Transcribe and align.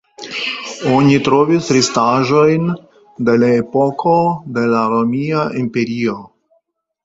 Oni 0.91 1.19
trovis 1.27 1.67
restaĵojn 1.77 2.73
de 3.29 3.37
la 3.45 3.53
epoko 3.61 4.17
de 4.59 4.67
la 4.75 4.83
Romia 4.97 5.49
Imperio. 5.65 6.21